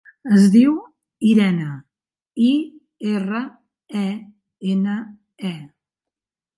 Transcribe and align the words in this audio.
Es 0.35 0.45
diu 0.53 0.71
Irene: 1.31 1.67
i, 2.47 2.49
erra, 3.13 3.45
e, 4.05 4.09
ena, 4.75 5.01
e. 5.55 5.57